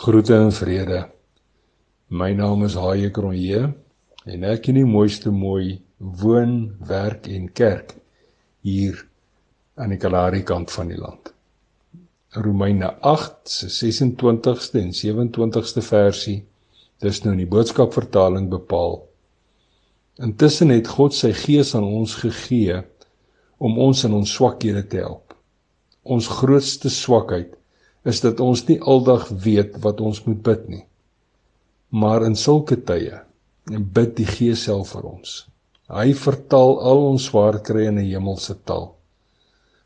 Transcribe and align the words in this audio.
Groete 0.00 0.32
en 0.34 0.52
vrede. 0.52 0.98
My 2.08 2.30
naam 2.32 2.62
is 2.64 2.72
Haie 2.80 3.10
Kronje 3.12 3.58
en 4.32 4.46
ek 4.48 4.70
in 4.72 4.78
die 4.78 4.86
mooiste 4.88 5.28
mooi 5.28 5.74
woon, 6.22 6.54
werk 6.88 7.28
en 7.28 7.50
kerk 7.52 7.92
hier 8.64 8.96
aan 9.76 9.92
die 9.92 9.98
Kalahari 10.00 10.40
kant 10.48 10.72
van 10.72 10.88
die 10.88 10.96
land. 10.96 11.34
Romeine 12.32 12.94
8 13.12 13.52
se 13.52 13.68
26ste 13.90 14.80
en 14.80 14.96
27ste 15.02 15.84
versie. 15.84 16.38
Dis 17.04 17.20
nou 17.20 17.36
in 17.36 17.44
die 17.44 17.52
boodskapvertaling 17.52 18.48
bepaal. 18.56 19.02
Intussen 20.16 20.72
het 20.72 20.88
God 20.96 21.12
sy 21.12 21.34
gees 21.44 21.76
aan 21.76 21.84
ons 21.84 22.16
gegee 22.24 22.80
om 23.60 23.76
ons 23.76 24.08
in 24.08 24.16
ons 24.16 24.32
swakhede 24.32 24.88
te 24.88 25.04
help. 25.04 25.36
Ons 26.08 26.32
grootste 26.40 26.88
swakheid 26.88 27.59
is 28.04 28.20
dat 28.24 28.40
ons 28.40 28.62
nie 28.68 28.78
aldag 28.80 29.28
weet 29.44 29.76
wat 29.84 30.00
ons 30.00 30.22
moet 30.24 30.42
bid 30.42 30.68
nie. 30.68 30.84
Maar 31.90 32.24
in 32.28 32.36
sulke 32.38 32.78
tye 32.86 33.20
bid 33.70 34.16
die 34.16 34.28
Gees 34.28 34.64
self 34.68 34.94
vir 34.94 35.08
ons. 35.10 35.34
Hy 35.90 36.12
vertaal 36.14 36.78
al 36.86 37.04
ons 37.10 37.26
swaar 37.28 37.60
kry 37.66 37.88
in 37.90 37.98
'n 37.98 38.06
hemelse 38.06 38.54
taal. 38.64 38.94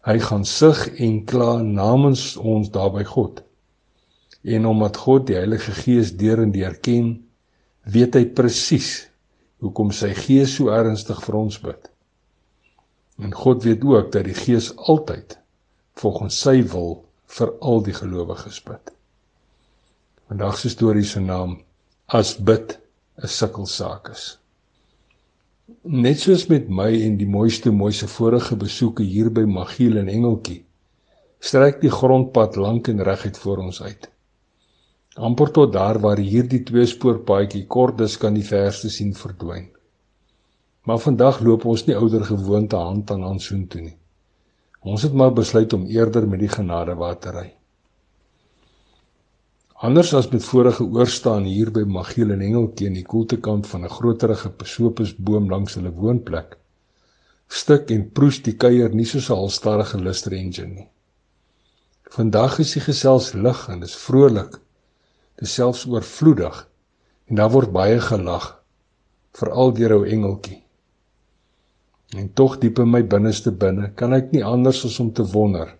Hy 0.05 0.19
gaan 0.19 0.45
sug 0.45 1.01
en 1.01 1.25
kla 1.25 1.63
namens 1.63 2.37
ons 2.37 2.71
daar 2.71 2.93
by 2.93 3.05
God. 3.05 3.43
En 4.45 4.67
omdat 4.67 4.97
God 4.97 5.27
die 5.27 5.37
Heilige 5.37 5.73
Gees 5.73 6.13
deur 6.17 6.43
en 6.43 6.53
deur 6.53 6.77
ken, 6.77 7.25
weet 7.85 8.15
hy 8.15 8.25
presies 8.27 9.09
hoekom 9.61 9.91
sy 9.93 10.13
Gees 10.13 10.57
so 10.57 10.69
ernstig 10.69 11.23
vir 11.25 11.35
ons 11.35 11.59
bid. 11.61 11.91
En 13.19 13.33
God 13.33 13.65
weet 13.65 13.85
ook 13.85 14.13
dat 14.13 14.25
die 14.25 14.35
Gees 14.37 14.77
altyd 14.77 15.39
volgens 15.97 16.41
sy 16.41 16.63
wil 16.63 17.04
vir 17.27 17.53
al 17.61 17.83
die 17.83 17.95
gelowiges 17.95 18.61
bid. 18.65 18.93
Vandag 20.29 20.59
se 20.59 20.71
storie 20.71 21.05
se 21.05 21.21
naam 21.21 21.59
as 22.07 22.37
bid 22.37 22.79
'n 23.23 23.29
sukkelsaak 23.29 24.09
is. 24.13 24.39
Net 25.83 26.19
soos 26.21 26.47
met 26.49 26.69
my 26.69 26.91
en 27.03 27.17
die 27.17 27.27
mooiste 27.27 27.71
mooise 27.71 28.09
vorige 28.09 28.57
besoeke 28.57 29.03
hier 29.03 29.31
by 29.31 29.45
Magiel 29.45 29.97
en 29.97 30.09
Engeltjie, 30.09 30.65
strek 31.41 31.81
die 31.81 31.91
grondpad 31.91 32.57
lank 32.57 32.89
en 32.89 33.03
reguit 33.03 33.39
voor 33.39 33.59
ons 33.59 33.83
uit. 33.83 34.11
amper 35.15 35.51
tot 35.51 35.73
daar 35.73 35.99
waar 36.03 36.19
hierdie 36.19 36.63
twee 36.67 36.87
spoorpaadjie 36.87 37.67
kort 37.67 37.99
dis 37.99 38.17
kan 38.19 38.35
die 38.35 38.47
verste 38.47 38.91
sien 38.91 39.13
verdwyn. 39.15 39.69
Maar 40.83 40.99
vandag 40.99 41.41
loop 41.41 41.65
ons 41.65 41.85
nie 41.87 41.95
ouer 41.97 42.25
gewoonte 42.25 42.77
hand 42.77 43.11
aan 43.11 43.23
hand 43.23 43.43
soontoe 43.43 43.81
nie. 43.81 43.97
Ons 44.85 45.03
het 45.03 45.15
maar 45.17 45.33
besluit 45.33 45.73
om 45.73 45.87
eerder 45.89 46.27
met 46.29 46.43
die 46.45 46.51
genadewater 46.53 47.37
ry. 47.39 47.47
Anders 49.85 50.13
as 50.15 50.29
met 50.33 50.45
vorige 50.45 50.85
oorstaan 50.85 51.45
hier 51.49 51.71
by 51.73 51.83
Magiel 51.89 52.31
en 52.31 52.41
Engeltjie 52.45 52.87
in 52.89 52.99
die 52.99 53.05
koeltekant 53.05 53.67
van 53.67 53.85
'n 53.85 53.95
groterige 53.97 54.51
pesopusboom 54.51 55.49
langs 55.51 55.75
hulle 55.75 55.91
woonplek, 55.91 56.57
stik 57.49 57.91
en 57.91 58.11
proes 58.11 58.43
die 58.43 58.57
kuier 58.57 58.95
nie 58.95 59.05
soos 59.05 59.31
'n 59.31 59.37
halstarrige 59.37 59.99
luster 59.99 60.33
engine 60.33 60.75
nie. 60.75 60.89
Vandag 62.11 62.59
is 62.59 62.73
die 62.73 62.81
gesels 62.81 63.33
lig 63.33 63.69
en 63.69 63.83
is 63.83 63.97
vrolik. 63.97 64.61
Dit 65.37 65.49
selfs 65.49 65.87
oorvloedig 65.87 66.69
en 67.27 67.37
daar 67.37 67.51
word 67.51 67.73
baie 67.73 68.01
gelag, 68.01 68.63
veral 69.33 69.73
deur 69.73 69.93
ou 69.93 70.05
Engeltjie. 70.07 70.64
En 72.25 72.31
tog 72.33 72.55
diep 72.57 72.79
in 72.81 72.89
my 72.89 73.03
binneste 73.05 73.51
binne 73.53 73.91
kan 74.01 74.15
ek 74.17 74.31
nie 74.33 74.41
anders 74.49 74.79
as 74.89 74.95
om 75.03 75.11
te 75.13 75.25
wonder 75.35 75.75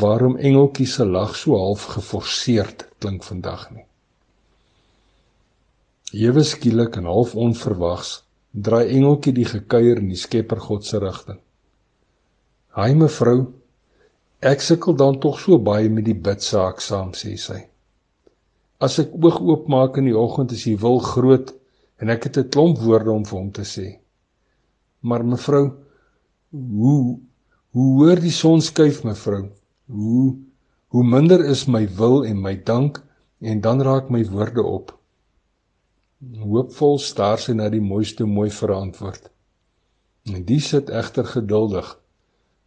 waarom 0.00 0.34
engeltjie 0.48 0.88
se 0.90 1.04
lag 1.06 1.36
so 1.38 1.54
half 1.58 1.84
geforseerd 1.92 2.82
klink 2.98 3.22
vandag 3.26 3.68
nie. 3.70 3.84
Ewe 6.26 6.42
skielik 6.46 6.98
en 6.98 7.06
half 7.10 7.36
onverwags 7.38 8.10
draai 8.52 8.90
engeltjie 8.96 9.36
die 9.38 9.46
gekuier 9.52 10.02
in 10.02 10.10
die 10.10 10.18
Skepper 10.18 10.60
God 10.66 10.84
se 10.84 10.98
rigting. 10.98 11.38
"Haai 12.74 12.94
mevrou, 12.94 13.46
ek 14.40 14.66
sukkel 14.66 14.98
dan 14.98 15.20
tog 15.20 15.38
so 15.40 15.58
baie 15.58 15.88
met 15.88 16.10
die 16.10 16.18
bidsaak 16.28 16.80
saam," 16.80 17.14
sê 17.14 17.38
sy. 17.38 17.62
"As 18.80 18.98
ek 18.98 19.14
oog 19.14 19.40
oopmaak 19.40 19.96
in 19.98 20.10
die 20.10 20.18
oggend 20.26 20.52
is 20.52 20.64
die 20.64 20.76
wil 20.76 20.98
groot 20.98 21.54
en 21.98 22.10
ek 22.10 22.24
het 22.24 22.38
'n 22.38 22.48
klomp 22.48 22.78
woorde 22.78 23.10
om 23.10 23.24
vir 23.24 23.38
hom 23.38 23.52
te 23.52 23.62
sê." 23.62 24.01
Maar 25.02 25.24
mevrou, 25.26 25.66
hoe 26.50 27.18
hoe 27.72 27.90
hoor 27.96 28.20
die 28.20 28.34
son 28.34 28.60
skuif 28.60 29.02
mevrou? 29.04 29.46
Hoe 29.86 30.36
hoe 30.92 31.04
minder 31.04 31.40
is 31.48 31.64
my 31.66 31.86
wil 31.96 32.20
en 32.28 32.42
my 32.44 32.52
dank 32.68 33.00
en 33.40 33.60
dan 33.60 33.80
raak 33.82 34.10
my 34.12 34.20
woorde 34.28 34.62
op. 34.62 34.92
Hoopvol 36.38 36.98
staar 37.00 37.40
sy 37.40 37.54
na 37.56 37.70
die 37.72 37.80
mooiste 37.80 38.26
mooi 38.28 38.50
verantwoord. 38.52 39.30
En 40.28 40.44
die 40.46 40.60
sit 40.60 40.92
egter 40.92 41.26
geduldig 41.26 41.96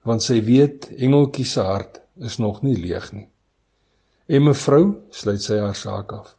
want 0.06 0.22
sy 0.22 0.40
weet 0.46 0.90
engeltjie 1.02 1.46
se 1.50 1.64
hart 1.66 2.02
is 2.22 2.36
nog 2.38 2.60
nie 2.62 2.76
leeg 2.78 3.08
nie. 3.14 3.28
En 4.30 4.44
mevrou, 4.46 4.84
sluit 5.10 5.42
sy 5.42 5.58
haar 5.62 5.78
saak 5.78 6.12
af. 6.14 6.36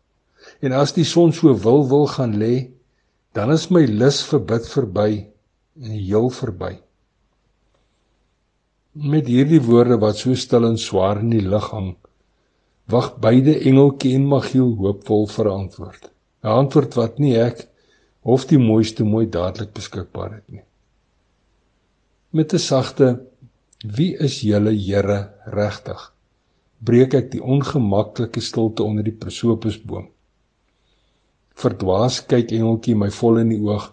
En 0.62 0.74
as 0.74 0.92
die 0.94 1.06
son 1.06 1.32
so 1.34 1.54
wil 1.64 1.82
wil 1.90 2.06
gaan 2.10 2.36
lê, 2.38 2.68
dan 3.34 3.50
is 3.54 3.66
my 3.74 3.82
lus 3.86 4.20
vir 4.28 4.44
bid 4.52 4.68
verby 4.70 5.10
en 5.80 5.96
heel 5.96 6.28
verby. 6.30 6.72
Met 8.96 9.28
hierdie 9.28 9.60
woorde 9.60 9.98
wat 10.00 10.20
so 10.22 10.34
stil 10.34 10.64
en 10.68 10.78
swaar 10.80 11.20
in 11.20 11.30
die 11.34 11.44
lug 11.44 11.68
hang, 11.74 11.90
wag 12.88 13.12
beide 13.20 13.58
engeltjie 13.58 14.14
en 14.16 14.26
Magiel 14.30 14.72
hoopvol 14.80 15.26
vir 15.34 15.50
antwoord. 15.52 16.10
'n 16.42 16.58
Antwoord 16.62 16.94
wat 16.94 17.18
nie 17.18 17.34
ek 17.36 17.66
of 18.22 18.46
die 18.46 18.58
mooiste 18.58 19.04
mooi 19.04 19.26
dadelik 19.26 19.72
beskikbaar 19.74 20.32
het 20.38 20.48
nie. 20.48 20.64
Met 22.30 22.54
'n 22.54 22.58
sagte 22.58 23.26
wie 23.84 24.14
is 24.16 24.40
julle 24.40 24.72
Here 24.72 25.32
regtig? 25.46 26.12
breek 26.84 27.14
ek 27.16 27.30
die 27.32 27.42
ongemaklike 27.42 28.42
stilte 28.44 28.84
onder 28.84 29.04
die 29.06 29.16
prosopusboom. 29.16 30.08
Verdwaas 31.56 32.20
kyk 32.28 32.52
engeltjie 32.52 32.96
my 32.98 33.08
vol 33.10 33.40
in 33.40 33.54
die 33.54 33.60
oog 33.64 33.88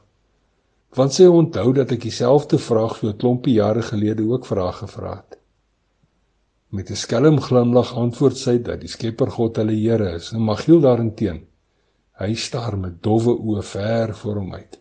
want 0.98 1.16
sy 1.16 1.26
onthou 1.26 1.72
dat 1.74 1.92
ek 1.96 2.04
dieselfde 2.06 2.60
vraag 2.62 2.98
so 2.98 3.08
'n 3.10 3.18
klompie 3.18 3.56
jare 3.58 3.82
gelede 3.82 4.24
ook 4.30 4.46
vra 4.46 4.72
gevra 4.72 5.16
het. 5.16 5.40
Met 6.70 6.90
'n 6.90 6.96
skelm 6.96 7.40
glimlag 7.42 7.94
antwoord 7.94 8.38
sy 8.38 8.58
dat 8.58 8.82
die 8.82 8.88
Skepper 8.88 9.32
God 9.32 9.58
hulle 9.58 9.76
Here 9.76 10.16
is 10.16 10.32
en 10.32 10.42
Magiel 10.42 10.82
daarenteen. 10.82 11.46
Hy 12.20 12.34
staar 12.36 12.78
met 12.78 13.02
dowwe 13.04 13.34
oë 13.34 13.64
ver 13.64 14.16
voor 14.16 14.36
hom 14.36 14.54
uit. 14.54 14.80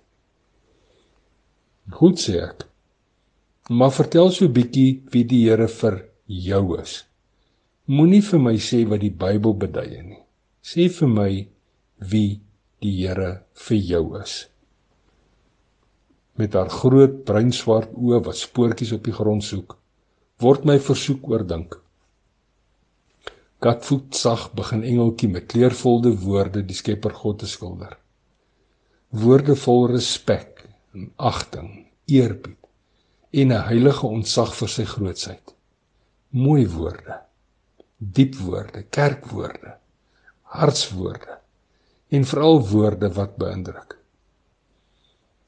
Goed 1.91 2.21
sê 2.21 2.43
ek. 2.43 2.67
Maar 3.69 3.93
vertel 3.93 4.31
so 4.31 4.45
'n 4.45 4.53
bietjie 4.53 5.03
wie 5.11 5.25
die 5.25 5.49
Here 5.49 5.69
vir 5.69 6.05
jou 6.27 6.81
is. 6.81 7.05
Moenie 7.87 8.23
vir 8.23 8.39
my 8.39 8.57
sê 8.57 8.89
wat 8.89 9.01
die 9.01 9.11
Bybel 9.11 9.55
beduie 9.55 10.03
nie. 10.03 10.23
Sê 10.63 10.89
vir 10.89 11.09
my 11.09 11.49
wie 11.99 12.41
die 12.81 13.07
Here 13.07 13.43
vir 13.55 13.77
jou 13.77 14.21
is 14.23 14.52
met 16.41 16.55
haar 16.57 16.71
groot 16.73 17.25
bruinswart 17.29 17.93
oë 17.93 18.23
wat 18.27 18.39
spoortjies 18.41 18.95
op 18.97 19.05
die 19.05 19.15
grond 19.17 19.45
soek, 19.45 19.77
word 20.41 20.65
my 20.69 20.79
versoek 20.81 21.29
oordink. 21.29 21.77
Katvoet 23.63 24.17
sag 24.19 24.49
begin 24.59 24.83
engeltjie 24.83 25.29
met 25.31 25.47
kleurvolle 25.53 26.17
woorde 26.25 26.65
die 26.67 26.75
Skepper 26.75 27.15
God 27.15 27.39
te 27.43 27.51
skilder. 27.51 27.95
Woorde 29.15 29.55
vol 29.55 29.87
respek 29.93 30.65
en 30.97 31.13
agting, 31.17 31.69
eerbied 32.11 32.59
en 33.33 33.53
'n 33.53 33.65
heilige 33.69 34.07
ontzag 34.07 34.55
vir 34.55 34.69
sy 34.69 34.85
grootsheid. 34.85 35.55
Mooi 36.31 36.67
woorde. 36.69 37.21
Diep 37.99 38.35
woorde, 38.35 38.83
kerkwoorde, 38.91 39.77
hartswoorde 40.43 41.39
en 42.09 42.25
veral 42.25 42.61
woorde 42.69 43.13
wat 43.13 43.37
beïndruk. 43.37 44.02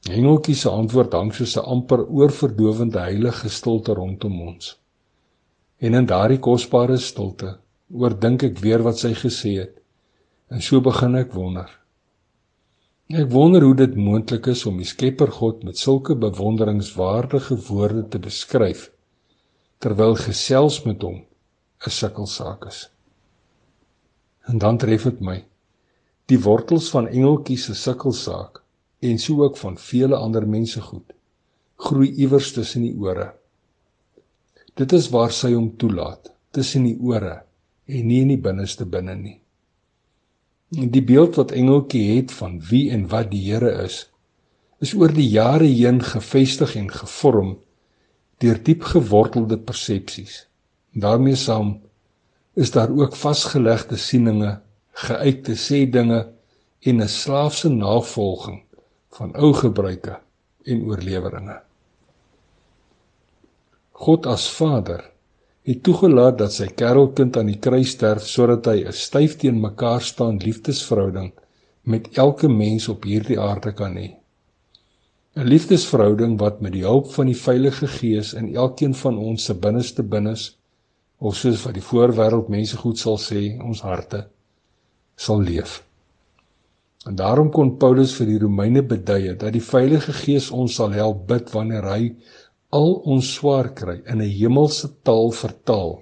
Engeltjie 0.05 0.53
se 0.53 0.69
antwoord 0.69 1.15
hang 1.17 1.31
soos 1.33 1.55
'n 1.57 1.65
amper 1.65 2.01
oorverdowende 2.05 2.99
heilige 2.99 3.49
stilte 3.49 3.93
rondom 3.93 4.41
ons. 4.41 4.75
En 5.79 5.93
in 5.93 6.05
daardie 6.05 6.39
kosbare 6.39 6.97
stilte 6.97 7.57
oordink 7.89 8.43
ek 8.43 8.59
weer 8.59 8.83
wat 8.85 8.99
sy 9.01 9.13
gesê 9.13 9.53
het. 9.59 9.81
En 10.49 10.61
so 10.61 10.81
begin 10.81 11.15
ek 11.15 11.33
wonder. 11.33 11.69
Ek 13.09 13.31
wonder 13.31 13.61
hoe 13.61 13.75
dit 13.75 13.95
moontlik 13.95 14.47
is 14.47 14.65
om 14.65 14.77
die 14.77 14.85
Skepper 14.85 15.31
God 15.31 15.63
met 15.63 15.77
sulke 15.77 16.15
bewonderingswaardige 16.15 17.57
woorde 17.67 18.07
te 18.07 18.19
beskryf 18.19 18.91
terwyl 19.79 20.15
gesels 20.15 20.83
met 20.85 21.01
hom 21.01 21.25
'n 21.85 21.89
sukkelsaak 21.89 22.65
is. 22.65 22.89
En 24.45 24.57
dan 24.57 24.77
tref 24.77 25.03
dit 25.03 25.19
my. 25.21 25.43
Die 26.25 26.39
wortels 26.39 26.89
van 26.89 27.07
engeltjie 27.07 27.57
se 27.57 27.73
sukkelsaak 27.73 28.64
en 29.09 29.19
so 29.19 29.43
ook 29.43 29.57
van 29.57 29.77
vele 29.77 30.15
ander 30.15 30.47
mense 30.47 30.81
goed 30.81 31.15
groei 31.75 32.11
iewers 32.15 32.51
tussen 32.55 32.85
die 32.85 32.95
ore. 32.97 33.31
Dit 34.75 34.93
is 34.95 35.09
waar 35.13 35.33
sy 35.35 35.53
hom 35.53 35.73
toelaat, 35.79 36.31
tussen 36.55 36.87
die 36.87 36.97
ore 36.99 37.41
en 37.85 38.07
nie 38.07 38.21
in 38.23 38.31
die 38.33 38.41
binneste 38.41 38.87
binne 38.89 39.15
nie. 39.19 39.37
Die 40.75 41.03
beeld 41.05 41.37
wat 41.39 41.53
engeltjie 41.55 42.17
het 42.17 42.33
van 42.35 42.57
wie 42.69 42.89
en 42.91 43.05
wat 43.11 43.29
die 43.31 43.43
Here 43.45 43.71
is, 43.85 44.05
is 44.83 44.95
oor 44.97 45.13
die 45.13 45.27
jare 45.29 45.67
heen 45.67 46.01
gevestig 46.03 46.75
en 46.79 46.89
gevorm 46.91 47.55
deur 48.43 48.57
diep 48.59 48.83
gewortelde 48.91 49.57
persepsies. 49.57 50.45
daarmee 50.95 51.35
saam 51.35 51.81
is 52.55 52.71
daar 52.71 52.91
ook 52.91 53.15
vasgelegde 53.15 53.97
sieninge, 53.97 54.61
geuite 54.91 55.55
sê 55.55 55.85
dinge 55.91 56.21
en 56.81 57.01
'n 57.01 57.07
slaafse 57.07 57.69
navolging 57.69 58.64
van 59.17 59.31
ou 59.39 59.53
gebruike 59.53 60.17
en 60.65 60.85
oorleweringe. 60.89 61.59
God 64.05 64.25
as 64.27 64.47
Vader 64.51 65.05
het 65.65 65.81
toegelaat 65.87 66.37
dat 66.41 66.53
sy 66.53 66.67
kerelkind 66.77 67.37
aan 67.39 67.47
die 67.49 67.61
kruis 67.61 67.93
sterf 67.95 68.27
sodat 68.29 68.67
hy 68.69 68.83
'n 68.83 68.97
styf 69.05 69.37
teen 69.41 69.61
mekaar 69.61 70.01
staan 70.01 70.37
liefdesverhouding 70.43 71.31
met 71.83 72.09
elke 72.17 72.47
mens 72.49 72.87
op 72.89 73.03
hierdie 73.03 73.39
aarde 73.39 73.71
kan 73.71 73.95
hê. 73.97 74.09
'n 75.35 75.47
Liefdesverhouding 75.53 76.37
wat 76.39 76.61
met 76.61 76.71
die 76.71 76.83
hulp 76.83 77.11
van 77.13 77.25
die 77.31 77.39
Heilige 77.45 77.87
Gees 77.87 78.33
in 78.33 78.55
elkeen 78.55 78.93
van 78.95 79.17
ons 79.17 79.45
se 79.45 79.53
binneste 79.53 80.03
binnes 80.03 80.57
of 81.17 81.35
soos 81.35 81.63
wat 81.63 81.73
die 81.73 81.87
voorwêreld 81.89 82.47
mense 82.49 82.77
goed 82.77 82.97
sal 82.97 83.17
sê, 83.17 83.59
ons 83.63 83.81
harte 83.81 84.27
sal 85.15 85.41
leef. 85.41 85.83
En 87.05 87.15
daarom 87.15 87.51
kon 87.53 87.75
Paulus 87.77 88.15
vir 88.17 88.31
die 88.31 88.39
Romeine 88.41 88.81
beduie 88.81 89.35
dat 89.37 89.53
die 89.53 89.61
Heilige 89.61 90.13
Gees 90.13 90.49
ons 90.51 90.79
sal 90.79 90.95
help 90.97 91.27
bid 91.29 91.51
wanneer 91.53 91.85
hy 91.85 92.15
al 92.73 92.95
ons 93.13 93.27
swaar 93.37 93.69
kry 93.77 93.99
in 94.09 94.21
'n 94.21 94.31
hemelse 94.39 94.89
taal 95.03 95.31
vertaal 95.31 96.01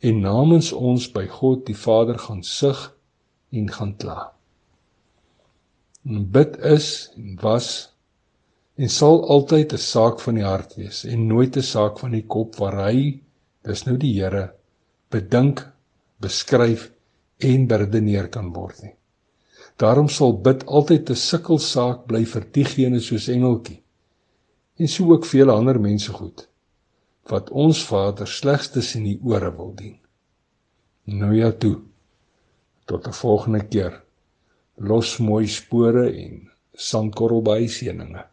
en 0.00 0.20
namens 0.20 0.72
ons 0.72 1.08
by 1.12 1.26
God 1.26 1.66
die 1.66 1.76
Vader 1.76 2.18
gaan 2.18 2.42
sug 2.42 2.94
en 3.52 3.66
gaan 3.68 3.96
kla. 3.96 4.30
En 6.06 6.30
bid 6.30 6.56
is 6.64 7.10
en 7.16 7.36
was 7.42 7.90
en 8.76 8.88
sal 8.88 9.20
altyd 9.34 9.72
'n 9.72 9.84
saak 9.86 10.20
van 10.20 10.34
die 10.34 10.46
hart 10.46 10.76
wees 10.76 11.04
en 11.04 11.26
nooit 11.26 11.56
'n 11.56 11.62
saak 11.74 11.98
van 11.98 12.12
die 12.12 12.26
kop 12.26 12.56
waar 12.56 12.78
hy 12.86 13.20
dis 13.64 13.84
nou 13.86 13.96
die 13.96 14.14
Here 14.14 14.54
bedink, 15.10 15.66
beskryf 16.20 16.90
en 17.38 17.66
beredeneer 17.66 18.28
kan 18.28 18.52
word 18.52 18.82
nie. 18.82 18.94
Daarom 19.76 20.08
sal 20.08 20.40
bid 20.40 20.66
altyd 20.66 21.10
'n 21.10 21.16
sukkelsaak 21.16 22.06
bly 22.06 22.24
vir 22.24 22.44
diegene 22.52 23.00
soos 23.00 23.28
engeltjie 23.28 23.82
en 24.80 24.88
so 24.88 25.12
ook 25.12 25.26
vele 25.26 25.52
ander 25.52 25.80
mense 25.80 26.12
goed 26.12 26.48
wat 27.30 27.50
ons 27.50 27.84
Vader 27.84 28.28
slegs 28.28 28.70
tussen 28.74 29.04
die 29.06 29.18
ore 29.22 29.50
wil 29.56 29.74
dien. 29.74 29.98
Nou 31.04 31.34
ja 31.36 31.52
toe. 31.52 31.80
Tot 32.84 33.06
'n 33.06 33.12
volgende 33.12 33.62
keer. 33.68 34.02
Los 34.76 35.18
mooi 35.18 35.46
spore 35.46 36.10
en 36.10 36.50
sandkorrel 36.74 37.42
by 37.42 37.66
seëninge. 37.66 38.24